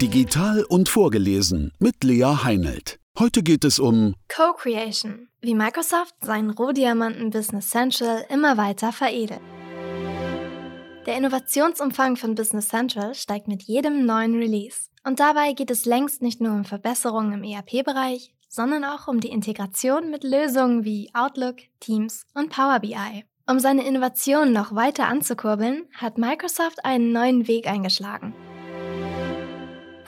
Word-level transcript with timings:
Digital 0.00 0.62
und 0.62 0.88
vorgelesen 0.88 1.72
mit 1.80 2.04
Lea 2.04 2.44
Heinelt. 2.44 3.00
Heute 3.18 3.42
geht 3.42 3.64
es 3.64 3.80
um 3.80 4.14
Co-Creation, 4.28 5.26
wie 5.40 5.56
Microsoft 5.56 6.14
seinen 6.20 6.50
Rohdiamanten 6.50 7.30
Business 7.30 7.70
Central 7.70 8.24
immer 8.28 8.56
weiter 8.56 8.92
veredelt. 8.92 9.40
Der 11.06 11.16
Innovationsumfang 11.16 12.14
von 12.14 12.36
Business 12.36 12.68
Central 12.68 13.16
steigt 13.16 13.48
mit 13.48 13.64
jedem 13.64 14.06
neuen 14.06 14.36
Release. 14.36 14.88
Und 15.02 15.18
dabei 15.18 15.52
geht 15.52 15.72
es 15.72 15.84
längst 15.84 16.22
nicht 16.22 16.40
nur 16.40 16.52
um 16.52 16.64
Verbesserungen 16.64 17.32
im 17.32 17.42
ERP-Bereich, 17.42 18.32
sondern 18.48 18.84
auch 18.84 19.08
um 19.08 19.18
die 19.18 19.30
Integration 19.30 20.12
mit 20.12 20.22
Lösungen 20.22 20.84
wie 20.84 21.10
Outlook, 21.12 21.56
Teams 21.80 22.24
und 22.34 22.50
Power 22.50 22.78
BI. 22.78 23.24
Um 23.48 23.58
seine 23.58 23.84
Innovationen 23.84 24.52
noch 24.52 24.76
weiter 24.76 25.08
anzukurbeln, 25.08 25.88
hat 25.96 26.18
Microsoft 26.18 26.84
einen 26.84 27.10
neuen 27.10 27.48
Weg 27.48 27.66
eingeschlagen. 27.66 28.32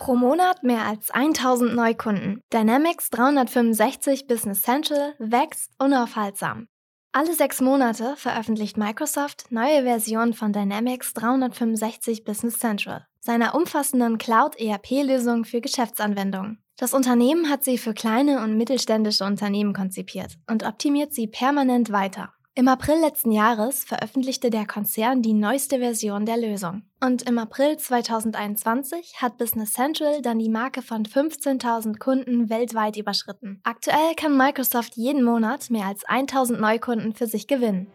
Pro 0.00 0.16
Monat 0.16 0.62
mehr 0.62 0.86
als 0.86 1.10
1000 1.10 1.74
Neukunden. 1.74 2.40
Dynamics 2.50 3.10
365 3.10 4.26
Business 4.26 4.62
Central 4.62 5.12
wächst 5.18 5.72
unaufhaltsam. 5.78 6.68
Alle 7.12 7.34
sechs 7.34 7.60
Monate 7.60 8.16
veröffentlicht 8.16 8.78
Microsoft 8.78 9.52
neue 9.52 9.82
Versionen 9.82 10.32
von 10.32 10.54
Dynamics 10.54 11.12
365 11.12 12.24
Business 12.24 12.58
Central, 12.58 13.04
seiner 13.20 13.54
umfassenden 13.54 14.16
Cloud-ERP-Lösung 14.16 15.44
für 15.44 15.60
Geschäftsanwendungen. 15.60 16.62
Das 16.78 16.94
Unternehmen 16.94 17.50
hat 17.50 17.62
sie 17.62 17.76
für 17.76 17.92
kleine 17.92 18.42
und 18.42 18.56
mittelständische 18.56 19.24
Unternehmen 19.24 19.74
konzipiert 19.74 20.38
und 20.48 20.64
optimiert 20.64 21.12
sie 21.12 21.26
permanent 21.26 21.92
weiter. 21.92 22.32
Im 22.60 22.68
April 22.68 23.00
letzten 23.00 23.32
Jahres 23.32 23.84
veröffentlichte 23.84 24.50
der 24.50 24.66
Konzern 24.66 25.22
die 25.22 25.32
neueste 25.32 25.78
Version 25.78 26.26
der 26.26 26.36
Lösung. 26.36 26.82
Und 27.02 27.22
im 27.22 27.38
April 27.38 27.78
2021 27.78 29.14
hat 29.16 29.38
Business 29.38 29.72
Central 29.72 30.20
dann 30.20 30.38
die 30.38 30.50
Marke 30.50 30.82
von 30.82 31.06
15.000 31.06 31.98
Kunden 31.98 32.50
weltweit 32.50 32.98
überschritten. 32.98 33.62
Aktuell 33.64 34.14
kann 34.14 34.36
Microsoft 34.36 34.94
jeden 34.96 35.24
Monat 35.24 35.70
mehr 35.70 35.86
als 35.86 36.04
1.000 36.04 36.58
Neukunden 36.58 37.14
für 37.14 37.26
sich 37.26 37.46
gewinnen. 37.46 37.86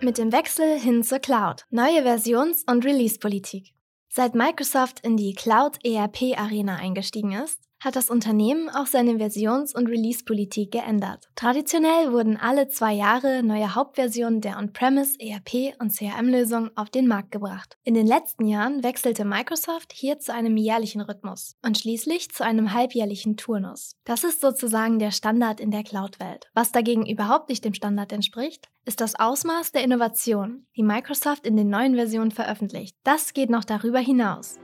Mit 0.00 0.16
dem 0.16 0.30
Wechsel 0.30 0.78
hin 0.78 1.02
zur 1.02 1.18
Cloud. 1.18 1.64
Neue 1.70 2.04
Versions- 2.04 2.62
und 2.70 2.84
Release-Politik. 2.84 3.74
Seit 4.08 4.36
Microsoft 4.36 5.00
in 5.04 5.16
die 5.16 5.34
Cloud-ERP-Arena 5.34 6.76
eingestiegen 6.76 7.32
ist, 7.32 7.58
hat 7.80 7.96
das 7.96 8.10
Unternehmen 8.10 8.68
auch 8.68 8.86
seine 8.86 9.18
Versions- 9.18 9.74
und 9.74 9.88
Release-Politik 9.88 10.72
geändert. 10.72 11.28
Traditionell 11.36 12.12
wurden 12.12 12.36
alle 12.36 12.68
zwei 12.68 12.92
Jahre 12.92 13.42
neue 13.42 13.74
Hauptversionen 13.74 14.40
der 14.40 14.58
On-Premise 14.58 15.18
ERP- 15.18 15.74
und 15.80 15.92
CRM-Lösungen 15.92 16.70
auf 16.76 16.90
den 16.90 17.06
Markt 17.06 17.30
gebracht. 17.30 17.76
In 17.84 17.94
den 17.94 18.06
letzten 18.06 18.46
Jahren 18.46 18.82
wechselte 18.82 19.24
Microsoft 19.24 19.92
hier 19.92 20.18
zu 20.18 20.32
einem 20.32 20.56
jährlichen 20.56 21.00
Rhythmus 21.00 21.56
und 21.64 21.78
schließlich 21.78 22.30
zu 22.30 22.44
einem 22.44 22.72
halbjährlichen 22.72 23.36
Turnus. 23.36 23.96
Das 24.04 24.24
ist 24.24 24.40
sozusagen 24.40 24.98
der 24.98 25.10
Standard 25.10 25.60
in 25.60 25.70
der 25.70 25.84
Cloud-Welt. 25.84 26.48
Was 26.54 26.72
dagegen 26.72 27.06
überhaupt 27.06 27.48
nicht 27.48 27.64
dem 27.64 27.74
Standard 27.74 28.12
entspricht, 28.12 28.68
ist 28.84 29.00
das 29.00 29.14
Ausmaß 29.18 29.72
der 29.72 29.84
Innovation, 29.84 30.66
die 30.76 30.82
Microsoft 30.82 31.46
in 31.46 31.56
den 31.56 31.68
neuen 31.68 31.94
Versionen 31.94 32.30
veröffentlicht. 32.30 32.96
Das 33.04 33.34
geht 33.34 33.50
noch 33.50 33.64
darüber 33.64 33.98
hinaus. 33.98 34.58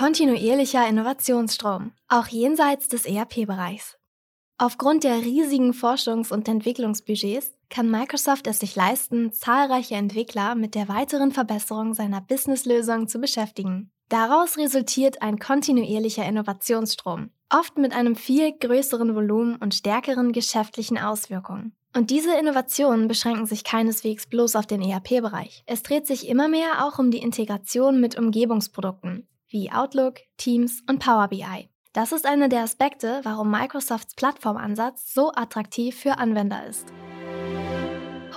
Kontinuierlicher 0.00 0.88
Innovationsstrom, 0.88 1.92
auch 2.08 2.26
jenseits 2.26 2.88
des 2.88 3.04
ERP-Bereichs. 3.04 3.98
Aufgrund 4.56 5.04
der 5.04 5.18
riesigen 5.18 5.72
Forschungs- 5.72 6.32
und 6.32 6.48
Entwicklungsbudgets 6.48 7.50
kann 7.68 7.90
Microsoft 7.90 8.46
es 8.46 8.60
sich 8.60 8.74
leisten, 8.76 9.30
zahlreiche 9.34 9.96
Entwickler 9.96 10.54
mit 10.54 10.74
der 10.74 10.88
weiteren 10.88 11.32
Verbesserung 11.32 11.92
seiner 11.92 12.22
Businesslösung 12.22 13.08
zu 13.08 13.18
beschäftigen. 13.18 13.90
Daraus 14.08 14.56
resultiert 14.56 15.20
ein 15.20 15.38
kontinuierlicher 15.38 16.24
Innovationsstrom, 16.24 17.28
oft 17.50 17.76
mit 17.76 17.94
einem 17.94 18.16
viel 18.16 18.54
größeren 18.58 19.14
Volumen 19.14 19.56
und 19.56 19.74
stärkeren 19.74 20.32
geschäftlichen 20.32 20.96
Auswirkungen. 20.96 21.76
Und 21.94 22.08
diese 22.08 22.38
Innovationen 22.38 23.06
beschränken 23.06 23.44
sich 23.44 23.64
keineswegs 23.64 24.26
bloß 24.26 24.56
auf 24.56 24.66
den 24.66 24.80
ERP-Bereich. 24.80 25.62
Es 25.66 25.82
dreht 25.82 26.06
sich 26.06 26.26
immer 26.26 26.48
mehr 26.48 26.86
auch 26.86 26.98
um 26.98 27.10
die 27.10 27.18
Integration 27.18 28.00
mit 28.00 28.16
Umgebungsprodukten, 28.16 29.26
wie 29.50 29.70
Outlook, 29.70 30.20
Teams 30.36 30.82
und 30.88 31.00
Power 31.00 31.28
BI. 31.28 31.68
Das 31.92 32.12
ist 32.12 32.24
einer 32.24 32.48
der 32.48 32.62
Aspekte, 32.62 33.20
warum 33.24 33.50
Microsofts 33.50 34.14
Plattformansatz 34.14 35.12
so 35.12 35.32
attraktiv 35.34 35.96
für 35.96 36.18
Anwender 36.18 36.64
ist. 36.66 36.86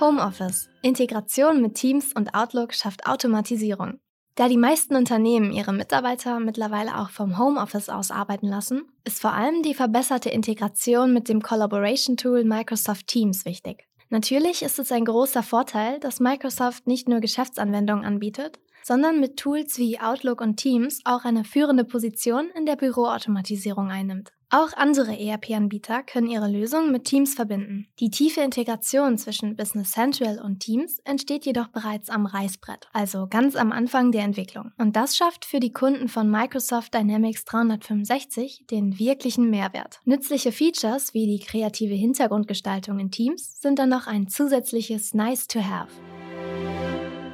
Homeoffice. 0.00 0.68
Integration 0.82 1.62
mit 1.62 1.76
Teams 1.76 2.12
und 2.12 2.34
Outlook 2.34 2.74
schafft 2.74 3.06
Automatisierung. 3.06 4.00
Da 4.34 4.48
die 4.48 4.56
meisten 4.56 4.96
Unternehmen 4.96 5.52
ihre 5.52 5.72
Mitarbeiter 5.72 6.40
mittlerweile 6.40 6.98
auch 6.98 7.10
vom 7.10 7.38
Homeoffice 7.38 7.88
aus 7.88 8.10
arbeiten 8.10 8.48
lassen, 8.48 8.82
ist 9.04 9.20
vor 9.20 9.32
allem 9.32 9.62
die 9.62 9.74
verbesserte 9.74 10.30
Integration 10.30 11.12
mit 11.12 11.28
dem 11.28 11.40
Collaboration 11.40 12.16
Tool 12.16 12.42
Microsoft 12.42 13.06
Teams 13.06 13.44
wichtig. 13.44 13.86
Natürlich 14.10 14.62
ist 14.62 14.80
es 14.80 14.90
ein 14.90 15.04
großer 15.04 15.44
Vorteil, 15.44 16.00
dass 16.00 16.18
Microsoft 16.18 16.88
nicht 16.88 17.08
nur 17.08 17.20
Geschäftsanwendungen 17.20 18.04
anbietet, 18.04 18.58
sondern 18.84 19.18
mit 19.18 19.36
Tools 19.38 19.78
wie 19.78 19.98
Outlook 19.98 20.40
und 20.40 20.56
Teams 20.56 21.00
auch 21.04 21.24
eine 21.24 21.44
führende 21.44 21.84
Position 21.84 22.50
in 22.54 22.66
der 22.66 22.76
Büroautomatisierung 22.76 23.90
einnimmt. 23.90 24.32
Auch 24.50 24.72
andere 24.76 25.18
ERP-Anbieter 25.18 26.04
können 26.04 26.28
ihre 26.28 26.48
Lösungen 26.48 26.92
mit 26.92 27.06
Teams 27.06 27.34
verbinden. 27.34 27.88
Die 27.98 28.10
tiefe 28.10 28.40
Integration 28.40 29.18
zwischen 29.18 29.56
Business 29.56 29.90
Central 29.90 30.38
und 30.38 30.60
Teams 30.60 31.00
entsteht 31.04 31.44
jedoch 31.44 31.66
bereits 31.68 32.08
am 32.08 32.24
Reißbrett, 32.24 32.86
also 32.92 33.26
ganz 33.28 33.56
am 33.56 33.72
Anfang 33.72 34.12
der 34.12 34.22
Entwicklung. 34.22 34.70
Und 34.78 34.94
das 34.94 35.16
schafft 35.16 35.44
für 35.44 35.58
die 35.58 35.72
Kunden 35.72 36.06
von 36.06 36.30
Microsoft 36.30 36.94
Dynamics 36.94 37.44
365 37.46 38.66
den 38.70 38.96
wirklichen 39.00 39.50
Mehrwert. 39.50 39.98
Nützliche 40.04 40.52
Features 40.52 41.14
wie 41.14 41.26
die 41.26 41.44
kreative 41.44 41.94
Hintergrundgestaltung 41.94 43.00
in 43.00 43.10
Teams 43.10 43.60
sind 43.60 43.80
dann 43.80 43.88
noch 43.88 44.06
ein 44.06 44.28
zusätzliches 44.28 45.14
Nice 45.14 45.48
to 45.48 45.58
Have. 45.64 45.88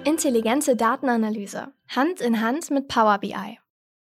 Intelligente 0.05 0.77
Datenanalyse. 0.77 1.75
Hand 1.89 2.23
in 2.23 2.41
Hand 2.41 2.71
mit 2.71 2.89
Power 2.89 3.19
BI. 3.19 3.59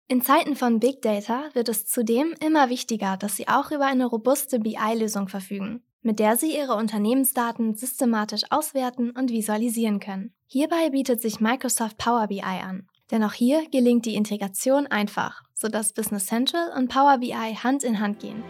In 0.08 0.22
Zeiten 0.22 0.56
von 0.56 0.80
Big 0.80 1.02
Data 1.02 1.46
wird 1.54 1.70
es 1.70 1.88
zudem 1.88 2.36
immer 2.40 2.70
wichtiger, 2.70 3.18
dass 3.18 3.36
Sie 3.36 3.48
auch 3.48 3.72
über 3.72 3.86
eine 3.86 4.06
robuste 4.06 4.60
BI-Lösung 4.60 5.28
verfügen, 5.28 5.82
mit 6.04 6.20
der 6.20 6.38
Sie 6.38 6.56
Ihre 6.56 6.76
Unternehmensdaten 6.76 7.74
systematisch 7.74 8.44
auswerten 8.52 9.10
und 9.10 9.32
visualisieren 9.32 10.00
können. 10.00 10.36
Hierbei 10.46 10.92
bietet 10.92 11.20
sich 11.20 11.40
Microsoft 11.40 11.98
Power 11.98 12.28
BI 12.28 12.42
an. 12.42 12.88
Denn 13.10 13.24
auch 13.24 13.34
hier 13.34 13.68
gelingt 13.72 14.06
die 14.06 14.16
Integration 14.16 14.86
einfach, 14.86 15.42
sodass 15.56 15.94
Business 15.94 16.28
Central 16.28 16.72
und 16.78 16.90
Power 16.90 17.18
BI 17.18 17.32
Hand 17.34 17.84
in 17.84 18.00
Hand 18.00 18.20
gehen. 18.20 18.44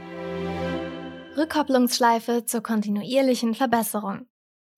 Rückkopplungsschleife 1.38 2.44
zur 2.46 2.62
kontinuierlichen 2.62 3.56
Verbesserung. 3.56 4.28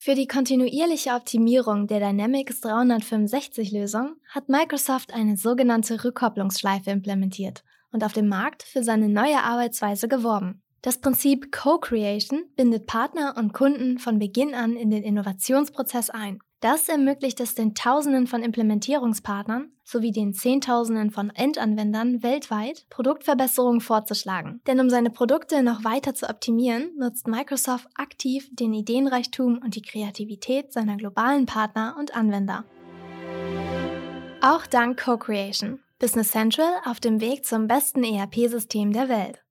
Für 0.04 0.16
die 0.16 0.28
kontinuierliche 0.28 1.12
Optimierung 1.12 1.88
der 1.88 2.02
Dynamics 2.02 2.62
365-Lösung 2.62 4.18
hat 4.28 4.50
Microsoft 4.50 5.14
eine 5.14 5.38
sogenannte 5.38 6.04
Rückkopplungsschleife 6.04 6.90
implementiert 6.90 7.64
und 7.94 8.04
auf 8.04 8.12
dem 8.12 8.28
Markt 8.28 8.64
für 8.64 8.84
seine 8.84 9.08
neue 9.08 9.42
Arbeitsweise 9.42 10.10
geworben. 10.10 10.62
Das 10.84 10.98
Prinzip 10.98 11.50
Co-Creation 11.54 12.44
bindet 12.58 12.88
Partner 12.88 13.36
und 13.38 13.54
Kunden 13.54 14.00
von 14.00 14.20
Beginn 14.20 14.54
an 14.54 14.76
in 14.76 14.90
den 14.90 15.02
Innovationsprozess 15.02 16.10
ein. 16.10 16.40
Das 16.60 16.90
ermöglicht 16.90 17.40
es 17.40 17.56
den 17.56 17.74
Tausenden 17.74 18.28
von 18.28 18.44
Implementierungspartnern 18.44 19.72
sowie 19.86 20.12
den 20.12 20.34
Zehntausenden 20.34 21.12
von 21.12 21.30
Endanwendern 21.30 22.22
weltweit, 22.22 22.86
Produktverbesserungen 22.90 23.80
vorzuschlagen. 23.80 24.60
Denn 24.68 24.82
um 24.82 24.90
seine 24.90 25.10
Produkte 25.10 25.64
noch 25.64 25.86
weiter 25.86 26.16
zu 26.16 26.30
optimieren, 26.30 26.92
nutzt 26.98 27.28
Microsoft 27.28 27.88
aktiv 27.96 28.50
den 28.52 28.74
Ideenreichtum 28.74 29.60
und 29.64 29.76
die 29.76 29.82
Kreativität 29.82 30.74
seiner 30.74 30.98
globalen 30.98 31.46
Partner 31.46 31.96
und 31.98 32.14
Anwender. 32.14 32.66
Auch 34.42 34.66
dank 34.68 35.02
Co-Creation. 35.02 35.80
Business 35.98 36.32
Central 36.32 36.74
auf 36.84 37.00
dem 37.00 37.22
Weg 37.22 37.46
zum 37.46 37.68
besten 37.68 38.04
ERP-System 38.04 38.92
der 38.92 39.08
Welt. 39.08 39.43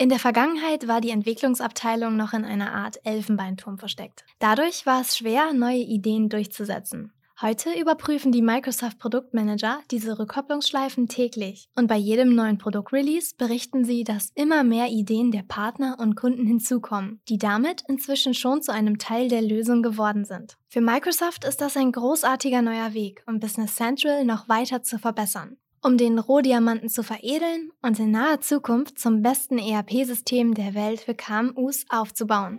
In 0.00 0.08
der 0.08 0.18
Vergangenheit 0.18 0.88
war 0.88 1.02
die 1.02 1.10
Entwicklungsabteilung 1.10 2.16
noch 2.16 2.32
in 2.32 2.46
einer 2.46 2.72
Art 2.72 2.98
Elfenbeinturm 3.04 3.76
versteckt. 3.76 4.24
Dadurch 4.38 4.86
war 4.86 5.02
es 5.02 5.18
schwer, 5.18 5.52
neue 5.52 5.82
Ideen 5.82 6.30
durchzusetzen. 6.30 7.12
Heute 7.42 7.78
überprüfen 7.78 8.32
die 8.32 8.40
Microsoft 8.40 8.98
Produktmanager 8.98 9.80
diese 9.90 10.18
Rückkopplungsschleifen 10.18 11.08
täglich 11.08 11.68
und 11.76 11.86
bei 11.86 11.96
jedem 11.98 12.34
neuen 12.34 12.56
Produktrelease 12.56 13.34
berichten 13.36 13.84
sie, 13.84 14.02
dass 14.02 14.32
immer 14.34 14.64
mehr 14.64 14.88
Ideen 14.88 15.32
der 15.32 15.42
Partner 15.42 15.98
und 16.00 16.16
Kunden 16.16 16.46
hinzukommen, 16.46 17.20
die 17.28 17.36
damit 17.36 17.82
inzwischen 17.86 18.32
schon 18.32 18.62
zu 18.62 18.72
einem 18.72 18.96
Teil 18.96 19.28
der 19.28 19.42
Lösung 19.42 19.82
geworden 19.82 20.24
sind. 20.24 20.56
Für 20.68 20.80
Microsoft 20.80 21.44
ist 21.44 21.60
das 21.60 21.76
ein 21.76 21.92
großartiger 21.92 22.62
neuer 22.62 22.94
Weg, 22.94 23.22
um 23.26 23.38
Business 23.38 23.76
Central 23.76 24.24
noch 24.24 24.48
weiter 24.48 24.82
zu 24.82 24.98
verbessern 24.98 25.58
um 25.82 25.96
den 25.96 26.18
Rohdiamanten 26.18 26.88
zu 26.88 27.02
veredeln 27.02 27.70
und 27.82 27.98
in 27.98 28.10
naher 28.10 28.40
Zukunft 28.40 28.98
zum 28.98 29.22
besten 29.22 29.58
ERP-System 29.58 30.54
der 30.54 30.74
Welt 30.74 31.00
für 31.00 31.14
KMUs 31.14 31.84
aufzubauen. 31.88 32.58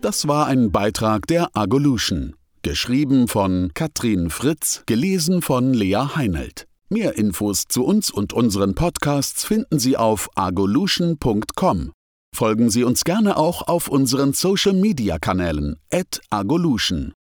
Das 0.00 0.28
war 0.28 0.46
ein 0.46 0.70
Beitrag 0.70 1.26
der 1.26 1.56
Agolution. 1.56 2.34
Geschrieben 2.62 3.28
von 3.28 3.72
Katrin 3.74 4.30
Fritz, 4.30 4.82
gelesen 4.86 5.42
von 5.42 5.72
Lea 5.72 6.14
Heinelt. 6.14 6.66
Mehr 6.88 7.16
Infos 7.16 7.64
zu 7.68 7.84
uns 7.84 8.10
und 8.12 8.32
unseren 8.32 8.74
Podcasts 8.74 9.44
finden 9.44 9.80
Sie 9.80 9.96
auf 9.96 10.28
agolution.com. 10.36 11.92
Folgen 12.32 12.70
Sie 12.70 12.84
uns 12.84 13.02
gerne 13.02 13.36
auch 13.36 13.66
auf 13.66 13.88
unseren 13.88 14.32
Social 14.32 14.74
Media 14.74 15.18
Kanälen, 15.18 15.76
at 15.90 16.20
agolution. 16.30 17.15